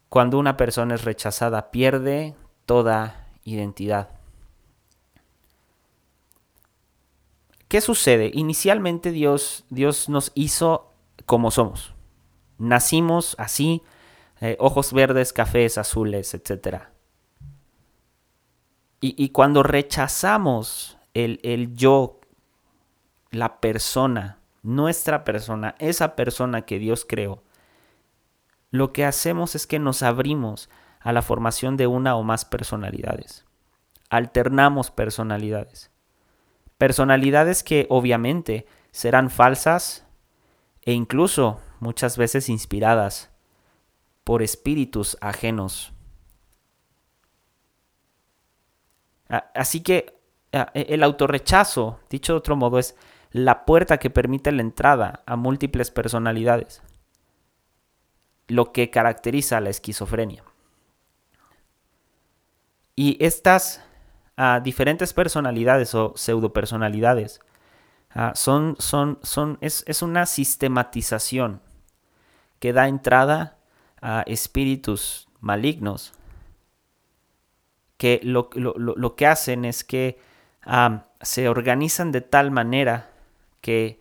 cuando 0.10 0.40
una 0.40 0.56
persona 0.56 0.96
es 0.96 1.04
rechazada, 1.04 1.72
pierde 1.72 2.36
toda 2.66 3.25
identidad. 3.46 4.10
¿Qué 7.70 7.80
sucede? 7.82 8.32
Inicialmente 8.34 9.12
Dios, 9.12 9.66
Dios 9.70 10.10
nos 10.10 10.32
hizo 10.36 10.92
como 11.26 11.52
somos. 11.52 11.94
Nacimos 12.58 13.36
así, 13.40 13.82
eh, 14.42 14.56
ojos 14.60 14.94
verdes, 14.94 15.34
cafés, 15.34 15.78
azules, 15.78 16.34
etc. 16.34 16.84
Y, 19.02 19.30
cuando 19.30 19.62
rechazamos 19.62 20.98
el, 21.14 21.40
el 21.44 21.76
yo, 21.76 22.20
la 23.30 23.60
persona, 23.60 24.40
nuestra 24.64 25.24
persona, 25.24 25.76
esa 25.78 26.16
persona 26.16 26.64
que 26.64 26.80
Dios 26.80 27.06
creó, 27.08 27.44
lo 28.72 28.94
que 28.94 29.06
hacemos 29.06 29.54
es 29.54 29.68
que 29.68 29.78
nos 29.78 30.02
abrimos 30.02 30.70
a 31.06 31.14
la 31.14 31.22
formación 31.22 31.78
de 31.78 31.86
una 31.86 32.16
o 32.16 32.24
más 32.24 32.46
personalidades. 32.46 33.46
Alternamos 34.10 34.90
personalidades. 34.90 35.92
Personalidades 36.80 37.62
que 37.62 37.86
obviamente 37.92 38.66
serán 38.90 39.30
falsas 39.30 40.04
e 40.82 40.94
incluso 40.94 41.62
muchas 41.80 42.18
veces 42.18 42.50
inspiradas 42.50 43.30
por 44.24 44.42
espíritus 44.42 45.16
ajenos. 45.22 45.94
Así 49.54 49.82
que 49.82 50.18
e, 50.52 50.66
el 50.74 51.04
autorrechazo, 51.04 52.00
dicho 52.10 52.34
de 52.34 52.40
otro 52.40 52.56
modo, 52.56 52.80
es 52.80 52.96
la 53.30 53.66
puerta 53.66 54.00
que 54.00 54.10
permite 54.10 54.52
la 54.52 54.64
entrada 54.64 55.22
a 55.28 55.36
múltiples 55.36 55.92
personalidades, 55.92 56.82
lo 58.48 58.72
que 58.72 58.90
caracteriza 58.90 59.58
a 59.58 59.62
la 59.62 59.70
esquizofrenia. 59.70 60.44
Y 62.96 63.18
estas 63.24 63.84
ah, 64.38 64.62
diferentes 64.64 65.14
personalidades 65.14 65.94
o 65.96 66.14
pseudopersonalidades 66.16 67.42
ah, 68.12 68.32
son, 68.36 68.76
son, 68.80 69.20
son, 69.22 69.58
es, 69.62 69.84
es 69.88 70.02
una 70.02 70.26
sistematización 70.26 71.62
que 72.60 72.74
da 72.74 72.88
entrada 72.88 73.58
a 74.02 74.24
espíritus 74.28 75.28
malignos 75.40 76.14
que 77.98 78.20
lo, 78.24 79.16
que 79.16 79.28
hacen 79.28 79.66
es 79.66 79.84
que 79.84 80.20
ah, 80.64 81.06
se 81.22 81.50
organizan 81.50 82.12
de 82.12 82.22
tal 82.22 82.52
manera 82.52 83.10
que 83.62 84.00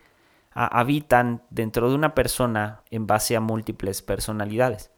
habitan 0.52 1.42
dentro 1.50 1.88
de 1.88 1.96
una 1.96 2.14
persona 2.14 2.82
en 2.90 3.06
base 3.06 3.34
a 3.34 3.40
múltiples 3.40 4.02
personalidades. 4.02 4.90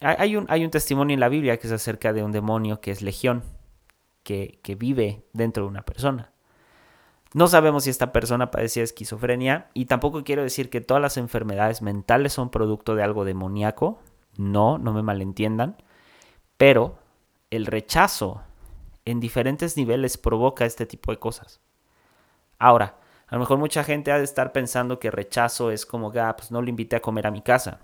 Hay, 0.00 0.36
un, 0.36 0.46
hay, 0.48 0.64
un, 0.64 0.70
testimonio 0.70 1.14
en 1.14 1.20
la 1.20 1.28
Biblia 1.28 1.58
que 1.58 1.66
es 1.66 1.72
acerca 1.72 2.12
de 2.12 2.22
un 2.22 2.32
demonio 2.32 2.80
que 2.80 2.90
es 2.90 3.02
legión, 3.02 3.42
que, 4.22 4.58
que 4.62 4.74
vive 4.74 5.24
dentro 5.32 5.64
de 5.64 5.68
una 5.68 5.82
persona. 5.82 6.32
No 7.32 7.46
sabemos 7.46 7.84
si 7.84 7.90
esta 7.90 8.12
persona 8.12 8.50
padecía 8.50 8.82
esquizofrenia 8.82 9.70
y 9.72 9.84
tampoco 9.84 10.24
quiero 10.24 10.42
decir 10.42 10.68
que 10.68 10.80
todas 10.80 11.00
las 11.00 11.16
enfermedades 11.16 11.80
mentales 11.80 12.32
son 12.32 12.50
producto 12.50 12.94
de 12.94 13.04
algo 13.04 13.24
demoníaco. 13.24 14.00
No, 14.36 14.78
no 14.78 14.92
me 14.92 15.02
malentiendan. 15.02 15.76
Pero 16.56 16.98
el 17.50 17.66
rechazo 17.66 18.42
en 19.04 19.20
diferentes 19.20 19.76
niveles 19.76 20.18
provoca 20.18 20.64
este 20.64 20.86
tipo 20.86 21.12
de 21.12 21.18
cosas. 21.18 21.60
Ahora, 22.58 22.96
a 23.28 23.34
lo 23.36 23.40
mejor 23.40 23.58
mucha 23.58 23.84
gente 23.84 24.10
ha 24.10 24.18
de 24.18 24.24
estar 24.24 24.52
pensando 24.52 24.98
que 24.98 25.10
rechazo 25.10 25.70
es 25.70 25.86
como, 25.86 26.12
ah, 26.16 26.34
pues 26.36 26.50
no 26.50 26.60
lo 26.60 26.68
invité 26.68 26.96
a 26.96 27.00
comer 27.00 27.28
a 27.28 27.30
mi 27.30 27.42
casa. 27.42 27.80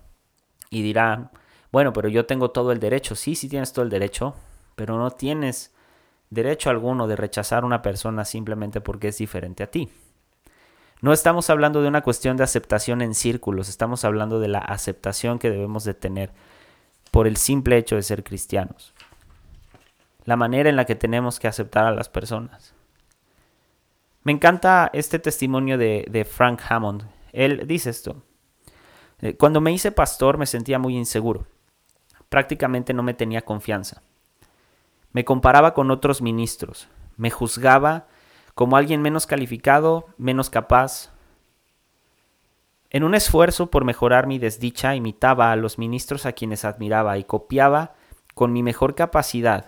Y 0.70 0.82
dirán, 0.82 1.30
bueno, 1.72 1.92
pero 1.92 2.08
yo 2.08 2.26
tengo 2.26 2.50
todo 2.50 2.72
el 2.72 2.80
derecho. 2.80 3.14
Sí, 3.14 3.34
sí 3.34 3.48
tienes 3.48 3.72
todo 3.72 3.84
el 3.84 3.90
derecho, 3.90 4.34
pero 4.74 4.98
no 4.98 5.10
tienes 5.10 5.74
derecho 6.30 6.70
alguno 6.70 7.06
de 7.06 7.16
rechazar 7.16 7.62
a 7.62 7.66
una 7.66 7.82
persona 7.82 8.24
simplemente 8.24 8.80
porque 8.80 9.08
es 9.08 9.18
diferente 9.18 9.62
a 9.62 9.70
ti. 9.70 9.90
No 11.02 11.12
estamos 11.12 11.50
hablando 11.50 11.82
de 11.82 11.88
una 11.88 12.02
cuestión 12.02 12.36
de 12.36 12.44
aceptación 12.44 13.02
en 13.02 13.14
círculos, 13.14 13.68
estamos 13.68 14.04
hablando 14.04 14.40
de 14.40 14.48
la 14.48 14.60
aceptación 14.60 15.38
que 15.38 15.50
debemos 15.50 15.84
de 15.84 15.94
tener 15.94 16.32
por 17.10 17.26
el 17.26 17.36
simple 17.36 17.76
hecho 17.76 17.96
de 17.96 18.02
ser 18.02 18.24
cristianos. 18.24 18.94
La 20.24 20.36
manera 20.36 20.70
en 20.70 20.76
la 20.76 20.86
que 20.86 20.94
tenemos 20.94 21.38
que 21.38 21.48
aceptar 21.48 21.84
a 21.84 21.92
las 21.92 22.08
personas. 22.08 22.74
Me 24.24 24.32
encanta 24.32 24.90
este 24.92 25.18
testimonio 25.18 25.78
de, 25.78 26.26
Frank 26.28 26.60
Hammond. 26.68 27.04
Él 27.32 27.66
dice 27.66 27.90
esto. 27.90 28.22
Eh, 29.20 29.36
cuando 29.36 29.60
me 29.60 29.72
hice 29.72 29.92
pastor 29.92 30.36
me 30.36 30.46
sentía 30.46 30.78
muy 30.78 30.96
inseguro. 30.96 31.46
Prácticamente 32.28 32.92
no 32.92 33.02
me 33.02 33.14
tenía 33.14 33.42
confianza. 33.42 34.02
Me 35.12 35.24
comparaba 35.24 35.74
con 35.74 35.90
otros 35.90 36.20
ministros, 36.20 36.88
me 37.16 37.30
juzgaba 37.30 38.06
como 38.54 38.76
alguien 38.76 39.02
menos 39.02 39.26
calificado, 39.26 40.08
menos 40.18 40.50
capaz. 40.50 41.12
En 42.90 43.04
un 43.04 43.14
esfuerzo 43.14 43.70
por 43.70 43.84
mejorar 43.84 44.26
mi 44.26 44.38
desdicha, 44.38 44.94
imitaba 44.94 45.52
a 45.52 45.56
los 45.56 45.78
ministros 45.78 46.26
a 46.26 46.32
quienes 46.32 46.64
admiraba 46.64 47.18
y 47.18 47.24
copiaba 47.24 47.94
con 48.34 48.52
mi 48.52 48.62
mejor 48.62 48.94
capacidad 48.94 49.66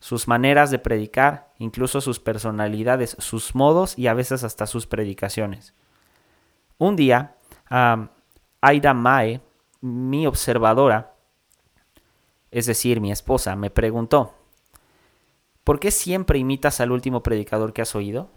sus 0.00 0.28
maneras 0.28 0.70
de 0.70 0.78
predicar, 0.78 1.48
incluso 1.58 2.00
sus 2.00 2.20
personalidades, 2.20 3.16
sus 3.18 3.54
modos 3.54 3.98
y 3.98 4.06
a 4.06 4.14
veces 4.14 4.44
hasta 4.44 4.66
sus 4.66 4.86
predicaciones. 4.86 5.74
Un 6.78 6.94
día, 6.94 7.34
Aida 8.60 8.94
Mae, 8.94 9.40
mi 9.80 10.26
observadora, 10.26 11.14
es 12.50 12.66
decir, 12.66 13.00
mi 13.00 13.12
esposa, 13.12 13.56
me 13.56 13.70
preguntó, 13.70 14.34
¿Por 15.68 15.80
qué 15.80 15.90
siempre 15.90 16.38
imitas 16.38 16.80
al 16.80 16.92
último 16.92 17.22
predicador 17.22 17.74
que 17.74 17.82
has 17.82 17.94
oído? 17.94 18.30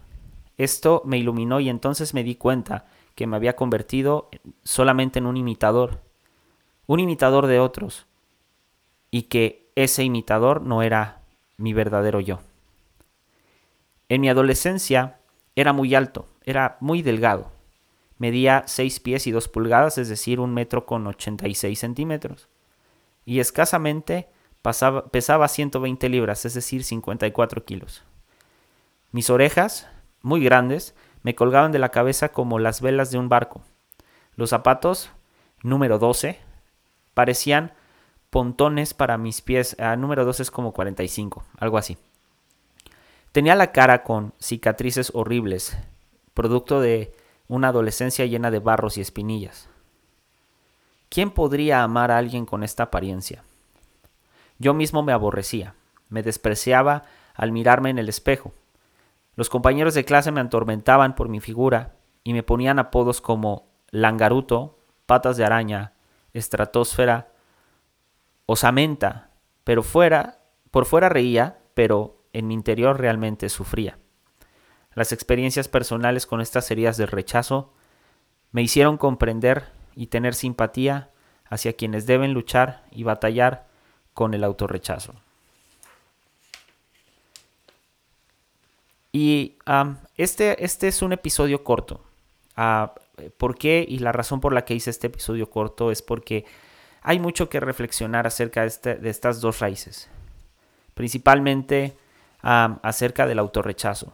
Esto 0.58 1.00
me 1.06 1.16
iluminó 1.16 1.60
y 1.60 1.70
entonces 1.70 2.12
me 2.12 2.24
di 2.24 2.34
cuenta 2.34 2.84
que 3.14 3.26
me 3.26 3.36
había 3.36 3.56
convertido 3.56 4.28
solamente 4.64 5.18
en 5.18 5.24
un 5.24 5.38
imitador, 5.38 6.02
un 6.86 7.00
imitador 7.00 7.46
de 7.46 7.58
otros, 7.58 8.04
y 9.10 9.22
que 9.22 9.70
ese 9.76 10.04
imitador 10.04 10.60
no 10.60 10.82
era 10.82 11.22
mi 11.56 11.72
verdadero 11.72 12.20
yo. 12.20 12.40
En 14.10 14.20
mi 14.20 14.28
adolescencia 14.28 15.18
era 15.56 15.72
muy 15.72 15.94
alto, 15.94 16.26
era 16.44 16.76
muy 16.80 17.00
delgado, 17.00 17.50
medía 18.18 18.64
6 18.66 19.00
pies 19.00 19.26
y 19.26 19.30
2 19.30 19.48
pulgadas, 19.48 19.96
es 19.96 20.10
decir, 20.10 20.38
un 20.38 20.52
metro 20.52 20.84
con 20.84 21.06
86 21.06 21.78
centímetros, 21.78 22.50
y 23.24 23.40
escasamente 23.40 24.28
pesaba 24.62 25.48
120 25.48 26.08
libras, 26.08 26.44
es 26.44 26.54
decir, 26.54 26.84
54 26.84 27.64
kilos. 27.64 28.04
Mis 29.10 29.28
orejas, 29.30 29.88
muy 30.22 30.42
grandes, 30.42 30.94
me 31.22 31.34
colgaban 31.34 31.72
de 31.72 31.78
la 31.78 31.90
cabeza 31.90 32.30
como 32.30 32.58
las 32.58 32.80
velas 32.80 33.10
de 33.10 33.18
un 33.18 33.28
barco. 33.28 33.62
Los 34.36 34.50
zapatos, 34.50 35.10
número 35.62 35.98
12, 35.98 36.38
parecían 37.14 37.72
pontones 38.30 38.94
para 38.94 39.18
mis 39.18 39.42
pies. 39.42 39.76
Ah, 39.78 39.96
número 39.96 40.24
12 40.24 40.44
es 40.44 40.50
como 40.50 40.72
45, 40.72 41.44
algo 41.58 41.78
así. 41.78 41.98
Tenía 43.32 43.54
la 43.54 43.72
cara 43.72 44.02
con 44.02 44.34
cicatrices 44.40 45.10
horribles, 45.14 45.76
producto 46.34 46.80
de 46.80 47.14
una 47.48 47.68
adolescencia 47.68 48.26
llena 48.26 48.50
de 48.50 48.58
barros 48.58 48.96
y 48.96 49.00
espinillas. 49.00 49.68
¿Quién 51.12 51.30
podría 51.30 51.82
amar 51.82 52.10
a 52.10 52.16
alguien 52.16 52.46
con 52.46 52.62
esta 52.62 52.84
apariencia? 52.84 53.44
Yo 54.58 54.72
mismo 54.72 55.02
me 55.02 55.12
aborrecía, 55.12 55.74
me 56.08 56.22
despreciaba 56.22 57.04
al 57.34 57.52
mirarme 57.52 57.90
en 57.90 57.98
el 57.98 58.08
espejo. 58.08 58.54
Los 59.36 59.50
compañeros 59.50 59.92
de 59.92 60.06
clase 60.06 60.32
me 60.32 60.40
atormentaban 60.40 61.14
por 61.14 61.28
mi 61.28 61.40
figura 61.40 61.96
y 62.24 62.32
me 62.32 62.42
ponían 62.42 62.78
apodos 62.78 63.20
como 63.20 63.66
langaruto, 63.90 64.78
patas 65.04 65.36
de 65.36 65.44
araña, 65.44 65.92
estratosfera, 66.32 67.28
osamenta, 68.46 69.32
pero 69.64 69.82
fuera, 69.82 70.38
por 70.70 70.86
fuera 70.86 71.10
reía, 71.10 71.58
pero 71.74 72.22
en 72.32 72.46
mi 72.46 72.54
interior 72.54 72.98
realmente 72.98 73.50
sufría. 73.50 73.98
Las 74.94 75.12
experiencias 75.12 75.68
personales 75.68 76.24
con 76.24 76.40
estas 76.40 76.70
heridas 76.70 76.96
de 76.96 77.04
rechazo 77.04 77.74
me 78.50 78.62
hicieron 78.62 78.96
comprender 78.96 79.81
y 79.94 80.06
tener 80.06 80.34
simpatía 80.34 81.10
hacia 81.48 81.74
quienes 81.74 82.06
deben 82.06 82.32
luchar 82.32 82.84
y 82.90 83.02
batallar 83.02 83.66
con 84.14 84.34
el 84.34 84.44
autorrechazo. 84.44 85.14
Y 89.12 89.56
este, 90.16 90.64
este 90.64 90.88
es 90.88 91.02
un 91.02 91.12
episodio 91.12 91.62
corto. 91.62 92.02
Ah, 92.56 92.94
¿Por 93.36 93.56
qué? 93.56 93.84
Y 93.86 93.98
la 93.98 94.12
razón 94.12 94.40
por 94.40 94.54
la 94.54 94.64
que 94.64 94.74
hice 94.74 94.90
este 94.90 95.08
episodio 95.08 95.50
corto 95.50 95.90
es 95.90 96.00
porque 96.00 96.46
hay 97.02 97.18
mucho 97.18 97.50
que 97.50 97.60
reflexionar 97.60 98.26
acerca 98.26 98.62
de, 98.62 98.68
este, 98.68 99.08
estas 99.08 99.40
dos 99.40 99.60
raíces. 99.60 100.08
Principalmente 100.94 101.96
acerca 102.42 103.26
del 103.26 103.38
autorrechazo. 103.38 104.12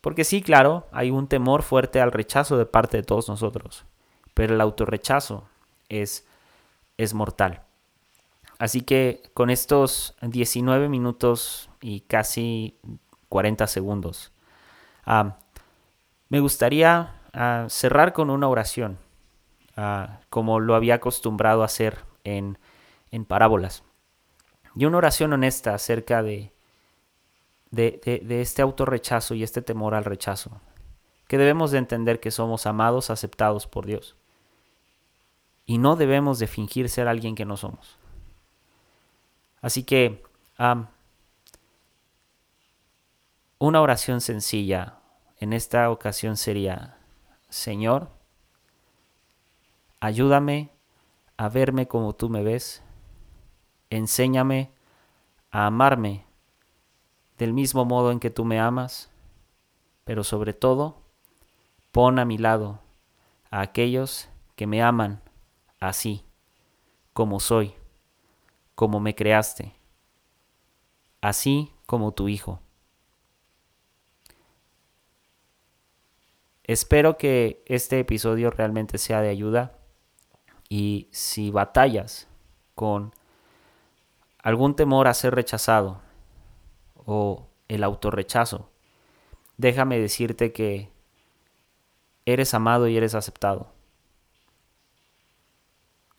Porque 0.00 0.24
sí, 0.24 0.42
claro, 0.42 0.88
hay 0.90 1.10
un 1.10 1.28
temor 1.28 1.62
fuerte 1.62 2.00
al 2.00 2.10
rechazo 2.10 2.56
de 2.56 2.66
parte 2.66 2.96
de 2.96 3.02
todos 3.02 3.28
nosotros. 3.28 3.84
Pero 4.34 4.54
el 4.54 4.60
autorrechazo 4.60 5.48
es, 5.88 6.26
es 6.96 7.14
mortal. 7.14 7.62
Así 8.60 8.82
que 8.82 9.22
con 9.32 9.48
estos 9.48 10.14
19 10.20 10.90
minutos 10.90 11.70
y 11.80 12.00
casi 12.00 12.78
40 13.30 13.66
segundos, 13.66 14.32
me 16.28 16.40
gustaría 16.40 17.14
ah, 17.32 17.66
cerrar 17.70 18.12
con 18.12 18.28
una 18.28 18.48
oración, 18.48 18.98
ah, 19.78 20.20
como 20.28 20.60
lo 20.60 20.74
había 20.74 20.96
acostumbrado 20.96 21.62
a 21.62 21.64
hacer 21.64 22.04
en, 22.24 22.58
en 23.10 23.24
parábolas. 23.24 23.82
Y 24.76 24.84
una 24.84 24.98
oración 24.98 25.32
honesta 25.32 25.72
acerca 25.72 26.22
de, 26.22 26.52
de, 27.70 27.98
de, 28.04 28.18
de 28.18 28.42
este 28.42 28.60
autorrechazo 28.60 29.34
y 29.34 29.42
este 29.42 29.62
temor 29.62 29.94
al 29.94 30.04
rechazo, 30.04 30.60
que 31.28 31.38
debemos 31.38 31.70
de 31.70 31.78
entender 31.78 32.20
que 32.20 32.30
somos 32.30 32.66
amados, 32.66 33.08
aceptados 33.08 33.66
por 33.66 33.86
Dios 33.86 34.16
y 35.70 35.78
no 35.78 35.94
debemos 35.94 36.40
de 36.40 36.48
fingir 36.48 36.88
ser 36.88 37.06
alguien 37.06 37.36
que 37.36 37.44
no 37.44 37.56
somos. 37.56 37.96
Así 39.62 39.84
que 39.84 40.20
una 43.60 43.80
oración 43.80 44.20
sencilla 44.20 44.98
en 45.38 45.52
esta 45.52 45.88
ocasión 45.92 46.36
sería, 46.36 46.98
Señor, 47.50 48.10
ayúdame 50.00 50.72
a 51.36 51.48
verme 51.48 51.86
como 51.86 52.16
tú 52.16 52.30
me 52.30 52.42
ves, 52.42 52.82
enséñame 53.90 54.72
a 55.52 55.66
amarme 55.66 56.24
del 57.38 57.52
mismo 57.52 57.84
modo 57.84 58.10
en 58.10 58.18
que 58.18 58.30
tú 58.30 58.44
me 58.44 58.58
amas, 58.58 59.08
pero 60.02 60.24
sobre 60.24 60.52
todo, 60.52 61.00
pon 61.92 62.18
a 62.18 62.24
mi 62.24 62.38
lado 62.38 62.80
a 63.52 63.60
aquellos 63.60 64.28
que 64.56 64.66
me 64.66 64.82
aman 64.82 65.22
así, 65.80 66.24
como 67.12 67.40
soy, 67.40 67.74
como 68.74 69.00
me 69.00 69.14
creaste, 69.14 69.74
así 71.20 71.72
como 71.86 72.12
tu 72.12 72.28
Hijo. 72.28 72.60
Espero 76.64 77.18
que 77.18 77.64
este 77.66 77.98
episodio 77.98 78.50
realmente 78.50 78.96
sea 78.98 79.20
de 79.20 79.28
ayuda 79.28 79.72
y 80.68 81.08
si 81.10 81.50
batallas 81.50 82.28
con 82.76 83.12
algún 84.40 84.76
temor 84.76 85.08
a 85.08 85.14
ser 85.14 85.34
rechazado 85.34 86.00
o 86.94 87.48
el 87.66 87.82
autorrechazo, 87.82 88.70
déjame 89.56 89.98
decirte 89.98 90.52
que 90.52 90.90
eres 92.24 92.54
amado 92.54 92.86
y 92.86 92.96
eres 92.96 93.16
aceptado. 93.16 93.72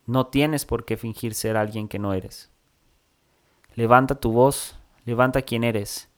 No 0.06 0.28
tienes 0.28 0.66
por 0.66 0.86
qué 0.86 0.98
fingir 0.98 1.34
ser 1.34 1.58
alguien 1.58 1.88
que 1.88 2.00
no 2.00 2.14
eres. 2.14 2.50
Levanta 3.76 4.16
tu 4.16 4.32
voz, 4.32 4.78
levanta 5.06 5.42
quien 5.42 5.64
eres 5.64 6.10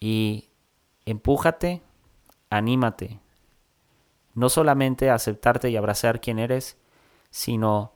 y 0.00 0.48
empújate, 1.04 1.82
anímate. 2.50 3.20
No 4.34 4.48
solamente 4.48 5.10
a 5.10 5.14
aceptarte 5.14 5.70
y 5.70 5.76
abrazar 5.76 6.20
quien 6.20 6.38
eres, 6.38 6.76
sino 7.30 7.92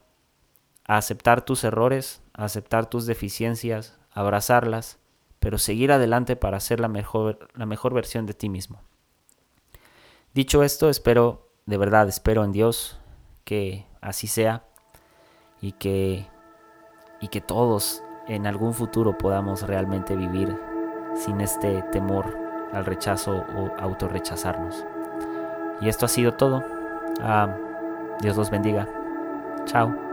a 0.86 0.96
aceptar 0.96 1.44
tus 1.44 1.64
errores, 1.64 2.22
a 2.32 2.44
aceptar 2.44 2.88
tus 2.88 3.06
deficiencias, 3.06 3.98
abrazarlas, 4.12 4.98
pero 5.38 5.58
seguir 5.58 5.92
adelante 5.92 6.36
para 6.36 6.60
ser 6.60 6.80
la 6.80 6.88
mejor, 6.88 7.48
la 7.54 7.66
mejor 7.66 7.94
versión 7.94 8.26
de 8.26 8.34
ti 8.34 8.48
mismo. 8.48 8.82
Dicho 10.32 10.62
esto, 10.62 10.88
espero, 10.88 11.48
de 11.66 11.76
verdad, 11.76 12.08
espero 12.08 12.44
en 12.44 12.52
Dios 12.52 12.98
que 13.44 13.86
así 14.00 14.26
sea 14.26 14.64
y 15.60 15.72
que, 15.72 16.26
y 17.20 17.28
que 17.28 17.40
todos 17.40 18.02
en 18.28 18.46
algún 18.46 18.74
futuro 18.74 19.16
podamos 19.16 19.66
realmente 19.66 20.16
vivir 20.16 20.56
sin 21.14 21.40
este 21.40 21.82
temor 21.92 22.38
al 22.72 22.84
rechazo 22.86 23.44
o 23.56 23.70
autorrechazarnos. 23.78 24.84
Y 25.80 25.88
esto 25.88 26.06
ha 26.06 26.08
sido 26.08 26.34
todo. 26.34 26.62
Ah, 27.20 27.56
Dios 28.20 28.36
los 28.36 28.50
bendiga. 28.50 28.86
Chao. 29.64 30.09